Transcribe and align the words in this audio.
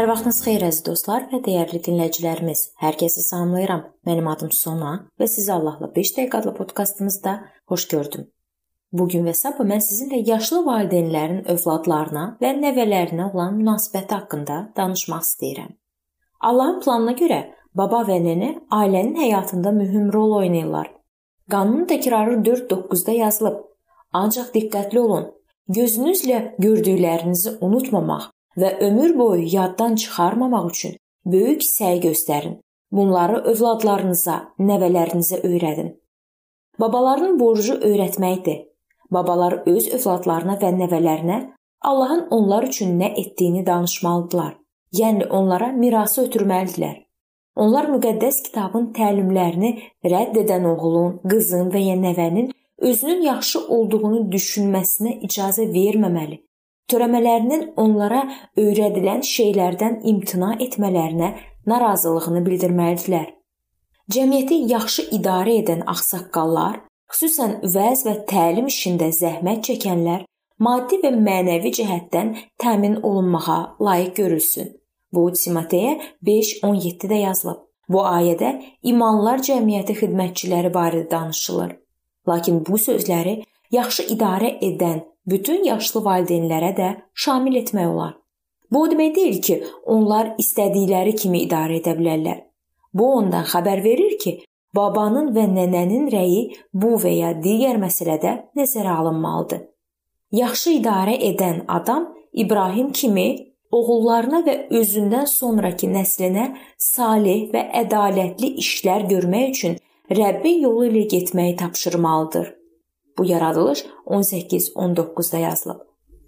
Hər 0.00 0.06
vaxtınız 0.08 0.36
xeyir 0.40 0.62
əziz 0.64 0.84
dostlar 0.86 1.26
və 1.28 1.42
dəyərli 1.44 1.76
dinləyicilərimiz. 1.84 2.60
Hər 2.80 2.96
kəsi 3.02 3.20
salamlayıram. 3.20 3.82
Mənim 4.08 4.30
adım 4.32 4.48
Sona 4.56 4.92
və 5.20 5.26
sizi 5.28 5.52
Allahla 5.52 5.90
5 5.92 6.12
dəqiqə 6.16 6.38
adlı 6.38 6.54
podkastımızda 6.56 7.34
xoş 7.68 7.84
gördüm. 7.90 8.22
Bu 8.96 9.08
gün 9.12 9.28
və 9.28 9.34
sabah 9.36 9.68
mən 9.72 9.84
sizinlə 9.84 10.22
yaşlı 10.30 10.62
valideynlərin 10.70 11.42
övladlarına 11.52 12.24
və 12.40 12.54
nəvələrinə 12.62 13.28
olan 13.28 13.58
münasibəti 13.58 14.16
haqqında 14.16 14.58
danışmaq 14.80 15.28
istəyirəm. 15.28 15.76
Allahın 16.48 16.80
planına 16.80 17.16
görə 17.20 17.42
baba 17.82 18.00
və 18.08 18.16
nənə 18.24 18.50
ailənin 18.80 19.20
həyatında 19.20 19.76
mühüm 19.82 20.08
rol 20.16 20.36
oynayırlar. 20.40 20.88
Qanun 21.52 21.84
təkrarı 21.92 22.40
4.9-da 22.48 23.20
yazılıb. 23.20 23.62
Ancaq 24.24 24.48
diqqətli 24.56 25.06
olun. 25.06 25.30
Gözünüzlə 25.68 26.44
gördüklərinizi 26.56 27.58
unutmamaq 27.60 28.30
və 28.60 28.78
ömür 28.86 29.18
boyu 29.18 29.46
yaddan 29.54 29.94
çıxarmamaq 30.00 30.66
üçün 30.70 30.96
böyük 31.26 31.62
səy 31.62 32.00
göstərin. 32.06 32.58
Bunları 32.92 33.42
övladlarınıza, 33.52 34.36
nəvələrinizə 34.58 35.40
öyrədin. 35.46 35.92
Babaların 36.80 37.38
borcu 37.40 37.74
öyrətməkdir. 37.74 38.64
Babalar 39.10 39.62
öz 39.66 39.86
övladlarına 39.94 40.56
və 40.62 40.70
nəvələrinə 40.80 41.38
Allahın 41.80 42.26
onlar 42.30 42.66
üçün 42.66 42.98
nə 43.00 43.12
etdiyini 43.20 43.66
danışmalıdırlar. 43.66 44.56
Yəni 44.92 45.28
onlara 45.28 45.68
mirası 45.72 46.26
ötürməlidirlər. 46.26 46.96
Onlar 47.56 47.88
müqəddəs 47.94 48.42
kitabın 48.46 48.90
təlimlərini 48.96 49.70
rədd 50.04 50.38
edən 50.42 50.66
oğlun, 50.66 51.18
qızın 51.30 51.70
və 51.74 51.82
ya 51.84 51.96
nəvənin 51.96 52.50
özünün 52.78 53.22
yaxşı 53.22 53.66
olduğunu 53.76 54.22
düşünməsinə 54.32 55.18
icazə 55.26 55.66
verməməli 55.74 56.40
törəmələrinin 56.92 57.66
onlara 57.80 58.22
öyrədilən 58.58 59.22
şeylərdən 59.26 60.00
imtina 60.12 60.54
etmələrinə 60.66 61.34
narazılığını 61.70 62.42
bildirməlidirlər. 62.46 63.28
Cəmiyyəti 64.10 64.56
yaxşı 64.72 65.06
idarə 65.14 65.60
edən 65.62 65.84
ağsaqqallar, 65.92 66.80
xüsusən 67.12 67.60
vəz 67.74 68.04
və 68.06 68.14
təlim 68.30 68.66
işində 68.70 69.10
zəhmət 69.14 69.68
çəkənlər 69.68 70.24
maddi 70.66 70.98
və 71.04 71.12
mənəvi 71.14 71.72
cəhətdən 71.78 72.32
təmin 72.62 72.98
olunmağa 73.02 73.60
layiq 73.86 74.14
görülsün. 74.20 74.72
Bu 75.12 75.30
Timoteyə 75.40 75.92
5:17-də 76.26 77.18
yazılıb. 77.26 77.60
Bu 77.88 78.02
ayədə 78.06 78.50
imanlar 78.90 79.42
cəmiyyəti 79.46 79.96
xidmətçiləri 80.00 80.70
barədə 80.74 81.10
danışılır. 81.10 81.72
Lakin 82.28 82.60
bu 82.66 82.78
sözləri 82.78 83.34
yaxşı 83.78 84.02
idarə 84.14 84.50
edən 84.68 85.00
bütün 85.30 85.64
yaşlı 85.64 86.04
valideynlərə 86.04 86.70
də 86.76 86.88
şamil 87.14 87.60
etmək 87.62 87.88
olar. 87.88 88.14
Bu 88.70 88.82
o 88.82 88.90
demək 88.90 89.14
deyil 89.16 89.40
ki, 89.42 89.56
onlar 89.86 90.34
istədikləri 90.38 91.16
kimi 91.18 91.42
idarə 91.46 91.80
edə 91.80 91.96
bilərlər. 91.98 92.38
Bu 92.94 93.06
ondan 93.16 93.46
xəbər 93.46 93.82
verir 93.84 94.16
ki, 94.22 94.36
babanın 94.74 95.32
və 95.34 95.46
nənənin 95.50 96.06
rəyi 96.12 96.42
bu 96.72 96.94
və 97.02 97.14
ya 97.16 97.32
digər 97.44 97.80
məsələdə 97.82 98.36
nəzərə 98.58 98.94
alınmalıdır. 99.02 99.64
Yaxşı 100.32 100.76
idarə 100.78 101.16
edən 101.30 101.64
adam 101.68 102.06
İbrahim 102.32 102.92
kimi 102.92 103.28
oğullarına 103.74 104.42
və 104.46 104.54
özündən 104.80 105.26
sonrakı 105.26 105.90
nəslinə 105.90 106.46
salih 106.78 107.50
və 107.54 107.66
ədalətli 107.82 108.54
işlər 108.62 109.08
görmək 109.10 109.50
üçün 109.50 109.76
Rəbbin 110.10 110.62
yolu 110.66 110.86
ilə 110.90 111.04
getməyi 111.10 111.56
tapşırmalıdır. 111.56 112.59
Bu 113.20 113.24
yaradılış 113.24 113.84
18-19-da 114.06 115.38
yazılıb. 115.38 115.80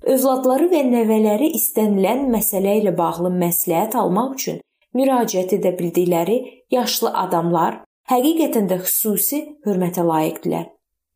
Övladları 0.02 0.66
və 0.68 0.80
nəvələri 0.92 1.46
istənilən 1.56 2.26
məsələ 2.28 2.74
ilə 2.82 2.90
bağlı 2.98 3.30
məsləhət 3.32 3.94
almaq 3.96 4.34
üçün 4.34 4.58
müraciət 4.92 5.54
edə 5.56 5.70
bildikləri 5.78 6.36
yaşlı 6.74 7.14
adamlar 7.22 7.78
həqiqətən 8.12 8.68
də 8.68 8.76
xüsusi 8.82 9.38
hörmətə 9.64 10.04
layiqdirlər. 10.04 10.66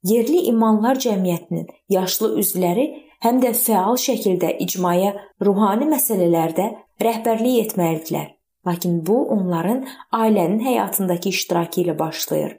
Yerli 0.09 0.47
imanlar 0.49 0.97
cəmiyyətinin 1.05 1.67
yaşlı 1.93 2.31
üzvləri 2.41 2.87
həm 3.27 3.43
də 3.45 3.51
fəal 3.59 4.01
şəkildə 4.01 4.55
icmaya 4.65 5.13
ruhani 5.45 5.91
məsələlərdə 5.91 6.71
rəhbərlik 7.05 7.67
etməlidirlər. 7.67 8.31
Lakin 8.67 9.03
bu 9.07 9.19
onların 9.37 9.85
ailənin 10.23 10.65
həyatındakı 10.65 11.35
iştirakı 11.37 11.85
ilə 11.85 11.99
başlayır. 11.99 12.57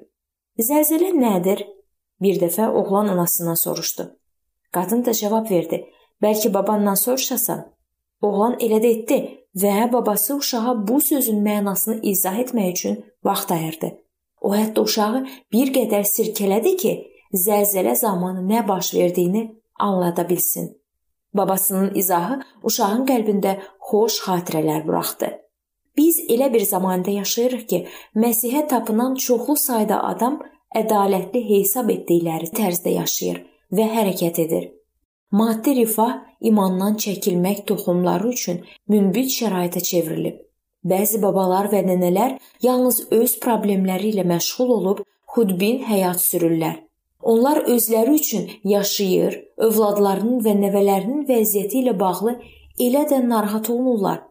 Zəlzələ 0.69 1.16
nədir? 1.17 1.66
Bir 2.22 2.39
dəfə 2.41 2.67
oğlan 2.67 3.07
anasından 3.07 3.55
soruşdu. 3.55 4.17
Qadın 4.72 5.05
da 5.05 5.13
cavab 5.13 5.51
verdi. 5.51 5.85
Bəlkə 6.23 6.53
babandan 6.53 6.95
soruşasan. 6.95 7.66
Oğlan 8.22 8.57
elə 8.59 8.79
də 8.81 8.94
etdi 8.95 9.19
və 9.61 9.91
babası 9.94 10.35
uşağa 10.35 10.73
bu 10.88 11.01
sözün 11.01 11.44
mənasını 11.45 12.00
izah 12.01 12.39
etmək 12.39 12.72
üçün 12.72 13.06
vaxt 13.23 13.51
ayırdı. 13.51 13.91
O 14.41 14.53
hətta 14.56 14.81
uşağı 14.81 15.25
bir 15.53 15.73
qədər 15.73 16.03
sirkələdi 16.06 16.75
ki, 16.81 16.94
zəlzələ 17.33 17.95
zamanı 17.95 18.41
nə 18.50 18.67
baş 18.67 18.94
verdiyini 18.94 19.44
anlada 19.79 20.29
bilsin. 20.29 20.77
Babasının 21.33 21.95
izahı 21.95 22.39
uşağın 22.63 23.06
qəlbində 23.09 23.57
xoş 23.89 24.22
xatirələr 24.25 24.88
buraxdı. 24.88 25.29
Biz 25.97 26.19
elə 26.29 26.53
bir 26.53 26.61
zamanda 26.61 27.11
yaşayırıq 27.11 27.67
ki, 27.67 27.88
Məsihə 28.16 28.67
tapınan 28.67 29.16
çoxlu 29.16 29.56
sayda 29.56 30.03
adam 30.03 30.41
ədalətli 30.75 31.44
hesab 31.50 31.91
etdikləri 31.94 32.50
tərzdə 32.55 32.95
yaşayır 32.97 33.44
və 33.72 33.85
hərəkət 33.94 34.41
edir. 34.45 34.66
Maddi 35.31 35.75
rifah 35.75 36.13
imandan 36.39 36.95
çəkilmək 37.03 37.66
toxumları 37.67 38.29
üçün 38.31 38.61
münbit 38.88 39.31
şəraitə 39.33 39.81
çevrilib. 39.83 40.39
Bəzi 40.88 41.19
babalar 41.22 41.67
və 41.72 41.81
nənələr 41.83 42.38
yalnız 42.63 43.07
öz 43.11 43.39
problemləri 43.44 44.13
ilə 44.13 44.23
məşğul 44.27 44.69
olub 44.77 45.01
xudbin 45.33 45.81
həyat 45.83 46.22
sürürlər. 46.23 46.77
Onlar 47.22 47.57
özləri 47.67 48.13
üçün 48.16 48.47
yaşayır, 48.63 49.33
övladlarının 49.57 50.39
və 50.45 50.53
nəvələrinin 50.61 51.25
vəziyyəti 51.27 51.81
ilə 51.81 51.97
bağlı 52.00 52.38
elə 52.79 53.03
də 53.09 53.19
narahat 53.27 53.69
olmurlar. 53.73 54.22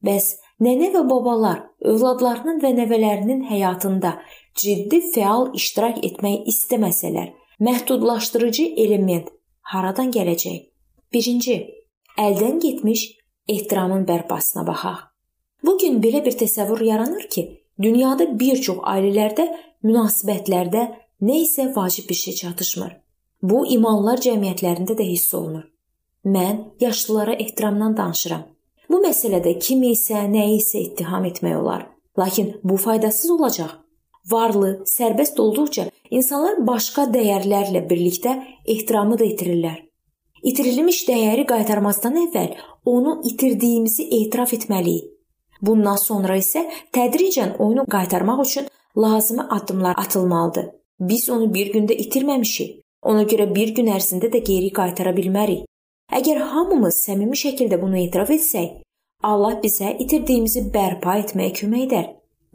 Bəs 0.00 0.36
nənə 0.62 0.92
və 0.94 1.02
babalar 1.10 1.65
övladlarının 1.84 2.60
və 2.62 2.72
nəvələrinin 2.76 3.42
həyatında 3.50 4.16
ciddi 4.56 5.00
fəal 5.14 5.50
iştirak 5.54 6.00
etmək 6.04 6.48
istəməsələr, 6.52 7.32
məhdudlaşdırıcı 7.60 8.64
element 8.84 9.28
haradan 9.72 10.10
gələcək? 10.14 10.64
1-ci, 11.14 11.56
əldən 12.18 12.60
getmiş 12.60 13.04
ehtiramın 13.48 14.06
bərpasına 14.08 14.66
baxaq. 14.66 15.04
Bu 15.64 15.78
gün 15.78 16.00
belə 16.02 16.24
bir 16.24 16.36
təsəvvür 16.38 16.82
yaranır 16.84 17.28
ki, 17.30 17.46
dünyada 17.82 18.28
bir 18.40 18.60
çox 18.62 18.82
ailələrdə 18.84 19.46
münasibətlərdə 19.84 20.84
nə 21.22 21.40
isə 21.44 21.70
vacib 21.76 22.08
bir 22.08 22.18
şey 22.24 22.34
çatışmır. 22.42 22.92
Bu 23.42 23.66
imanlar 23.76 24.20
cəmiyyətlərində 24.24 24.96
də 24.98 25.06
hiss 25.06 25.34
olunur. 25.34 25.64
Mən 26.24 26.64
yaşlılara 26.80 27.34
ehtiramdan 27.34 27.96
danışıram. 27.96 28.44
Məsələdə 29.06 29.52
kimi 29.62 29.92
isə, 29.94 30.24
nəyi 30.26 30.58
isə 30.58 30.80
ittiham 30.82 31.24
etmək 31.28 31.58
olar. 31.60 31.88
Lakin 32.18 32.56
bu 32.64 32.76
faydasız 32.80 33.30
olacaq 33.30 33.74
varlı, 34.30 34.70
sərbəst 34.90 35.38
olduqca 35.40 35.88
insanlar 36.10 36.58
başqa 36.66 37.06
dəyərlərlə 37.14 37.84
birlikdə 37.90 38.36
ehtiramı 38.66 39.18
da 39.18 39.26
itirirlər. 39.26 39.82
İtirilmiş 40.46 41.02
dəyəri 41.08 41.46
qaytarmazdan 41.48 42.18
əvvəl 42.26 42.56
onu 42.86 43.20
itirdiyimizi 43.30 44.08
etiraf 44.20 44.54
etməliyik. 44.56 45.12
Bundan 45.62 45.96
sonra 45.96 46.36
isə 46.36 46.66
tədricən 46.94 47.56
onu 47.62 47.86
qaytarmaq 47.90 48.42
üçün 48.44 48.66
lazımi 48.96 49.46
addımlar 49.56 49.94
atılmalıdır. 49.98 50.66
Biz 51.00 51.30
onu 51.30 51.54
bir 51.54 51.72
gündə 51.72 51.96
itirməmişik. 52.04 52.82
Ona 53.02 53.22
görə 53.30 53.46
bir 53.54 53.72
gün 53.74 53.88
ərzində 53.92 54.28
də 54.32 54.42
geri 54.44 54.72
qaytara 54.74 55.14
bilmərik. 55.16 55.64
Əgər 56.12 56.42
hamımız 56.52 56.98
səmimi 57.06 57.38
şəkildə 57.38 57.80
bunu 57.82 57.98
etiraf 57.98 58.30
etsək, 58.30 58.68
Allah 59.26 59.56
bizə 59.62 59.88
itirdiyimizi 60.02 60.68
bərpa 60.74 61.16
etməyə 61.22 61.52
kömək 61.58 61.82
edər. 61.88 62.06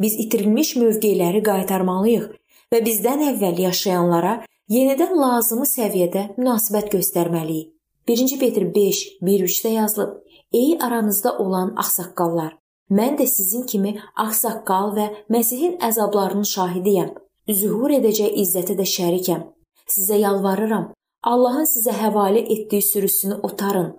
Biz 0.02 0.14
itirilmiş 0.24 0.70
mövqeləri 0.80 1.42
qaytarmalıyıq 1.44 2.30
və 2.72 2.80
bizdən 2.86 3.26
əvvəl 3.34 3.60
yaşayanlara 3.66 4.38
yenidən 4.72 5.12
lazımi 5.20 5.68
səviyyədə 5.68 6.24
münasibət 6.38 6.88
göstərməliyik. 6.96 7.74
1-ci 8.08 8.38
Petr 8.40 8.64
5, 8.76 9.02
1-3-də 9.22 9.74
yazılıb: 9.74 10.16
Ey 10.54 10.78
aranızda 10.82 11.38
olan 11.38 11.74
ağsaqqallar, 11.84 12.56
mən 12.90 13.20
də 13.20 13.28
sizin 13.28 13.68
kimi 13.68 13.98
ağsaqqal 14.16 14.96
və 14.98 15.08
Məsihin 15.30 15.76
əzablarının 15.90 16.48
şahidiyəm. 16.56 17.12
Zühur 17.60 17.92
edəcək 18.00 18.40
izzətə 18.46 18.78
də 18.80 18.88
şərikəm. 18.96 19.44
Sizə 19.92 20.18
yalvarıram, 20.24 20.92
Allahın 21.24 21.68
sizə 21.76 21.94
həvalə 22.00 22.42
etdiyi 22.56 22.82
sürüsünü 22.82 23.42
otarın. 23.44 23.92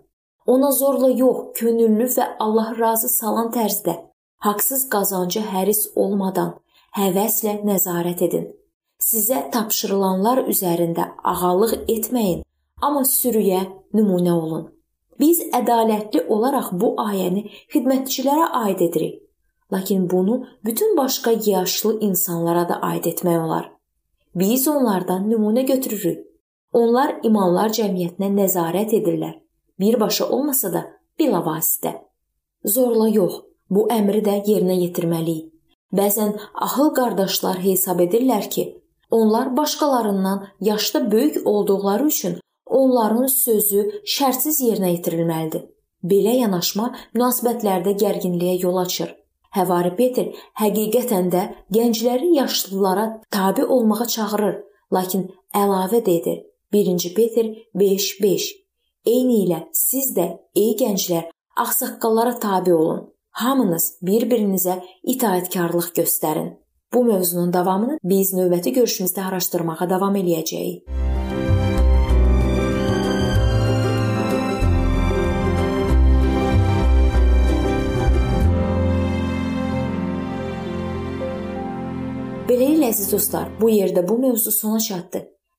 Ona 0.47 0.73
zorla 0.73 1.11
yox, 1.11 1.53
könüllü 1.55 2.09
və 2.17 2.27
Allah 2.39 2.75
razı 2.79 3.09
salan 3.09 3.53
tərzdə 3.55 3.95
haqsız 4.43 4.89
qazanca 4.91 5.43
həris 5.53 5.85
olmadan 5.97 6.57
həvəslə 6.99 7.61
nəzarət 7.67 8.25
edin. 8.27 8.49
Sizə 9.03 9.39
tapşırılanlar 9.55 10.45
üzərində 10.51 11.09
ağalıq 11.33 11.75
etməyin, 11.95 12.43
amma 12.83 13.03
sürüyə 13.09 13.63
nümunə 13.95 14.33
olun. 14.35 14.65
Biz 15.21 15.43
ədalətli 15.59 16.25
olaraq 16.35 16.73
bu 16.81 16.95
ayəni 17.03 17.45
xidmətçilərə 17.75 18.49
aid 18.65 18.83
edirik. 18.89 19.21
Lakin 19.73 20.11
bunu 20.11 20.47
bütün 20.65 20.97
başqa 20.97 21.33
yaşlı 21.47 22.01
insanlara 22.01 22.69
da 22.69 22.81
aid 22.91 23.05
etmək 23.05 23.39
olar. 23.45 23.71
Biz 24.35 24.69
onlardan 24.69 25.31
nümunə 25.31 25.63
götürürük. 25.67 26.27
Onlar 26.73 27.15
imanlar 27.23 27.71
cəmiyyətinə 27.79 28.29
nəzarət 28.37 28.95
edirlər. 28.99 29.39
Birbaşa 29.81 30.29
olmasa 30.29 30.73
da 30.73 30.83
bilavasitə. 31.19 31.93
Zorla 32.65 33.09
yox, 33.09 33.41
bu 33.71 33.89
əmri 33.91 34.21
də 34.25 34.43
yerinə 34.47 34.77
yetirməliyik. 34.85 35.49
Bəzən 35.93 36.37
ahıl 36.55 36.93
qardaşlar 36.97 37.59
hesab 37.65 38.01
edirlər 38.01 38.49
ki, 38.51 38.65
onlar 39.11 39.57
başqalarından 39.57 40.47
yaşda 40.61 41.13
böyük 41.13 41.47
olduqları 41.47 42.07
üçün 42.07 42.39
onların 42.67 43.27
sözü 43.27 43.83
şərtsiz 44.15 44.63
yerinə 44.65 44.95
yetirilməlidir. 44.95 45.67
Belə 46.05 46.37
yanaşma 46.39 46.95
münasibətlərdə 47.15 47.97
gərginliyə 48.05 48.57
yol 48.63 48.81
açır. 48.85 49.13
Həvari 49.53 49.93
Peter 49.97 50.33
həqiqətən 50.61 51.29
də 51.35 51.43
gəncləri 51.77 52.33
yaşlılara 52.39 53.21
tabe 53.31 53.67
olmağa 53.67 54.07
çağırır, 54.15 54.57
lakin 54.93 55.29
əlavə 55.55 56.01
də 56.01 56.19
edir. 56.21 56.43
1-ci 56.73 57.15
Peter 57.15 57.47
5:5 57.75 58.62
Eynilə 59.03 59.57
siz 59.75 60.13
də 60.15 60.25
ey 60.55 60.77
gənclər 60.79 61.25
ağsaqqallara 61.59 62.37
tabe 62.39 62.75
olun. 62.75 63.01
Hamınız 63.35 63.87
bir-birinizə 64.07 64.77
itaatkarlıq 65.03 65.89
göstərin. 65.97 66.53
Bu 66.95 67.03
mövzunun 67.09 67.51
davamını 67.53 67.99
biz 68.05 68.31
növbəti 68.39 68.71
görüşümüzdə 68.79 69.25
araşdırmağa 69.27 69.91
davam 69.91 70.15
eləyəcəyik. 70.23 70.87
Beləliklə 82.47 82.95
əziz 82.95 83.11
dostlar, 83.11 83.51
bu 83.59 83.75
yerdə 83.75 84.07
bu 84.09 84.23
mövzu 84.23 84.55
sona 84.55 84.79
çatdı. 84.79 85.32